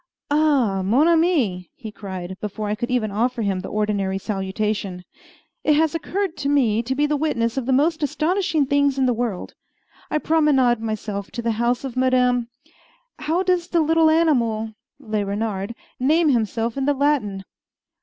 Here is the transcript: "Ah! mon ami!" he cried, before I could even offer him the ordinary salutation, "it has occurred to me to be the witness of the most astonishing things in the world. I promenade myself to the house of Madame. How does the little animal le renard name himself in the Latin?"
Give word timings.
"Ah! 0.31 0.81
mon 0.81 1.07
ami!" 1.07 1.69
he 1.75 1.91
cried, 1.91 2.35
before 2.41 2.67
I 2.67 2.73
could 2.73 2.89
even 2.89 3.11
offer 3.11 3.43
him 3.43 3.59
the 3.59 3.67
ordinary 3.69 4.17
salutation, 4.17 5.03
"it 5.63 5.75
has 5.75 5.93
occurred 5.93 6.35
to 6.37 6.49
me 6.49 6.81
to 6.81 6.95
be 6.95 7.05
the 7.05 7.15
witness 7.15 7.55
of 7.55 7.67
the 7.67 7.71
most 7.71 8.01
astonishing 8.01 8.65
things 8.65 8.97
in 8.97 9.05
the 9.05 9.13
world. 9.13 9.53
I 10.09 10.17
promenade 10.17 10.79
myself 10.79 11.29
to 11.33 11.43
the 11.43 11.51
house 11.51 11.83
of 11.83 11.95
Madame. 11.95 12.47
How 13.19 13.43
does 13.43 13.67
the 13.67 13.81
little 13.81 14.09
animal 14.09 14.73
le 14.97 15.23
renard 15.23 15.75
name 15.99 16.29
himself 16.29 16.77
in 16.77 16.85
the 16.85 16.95
Latin?" 16.95 17.43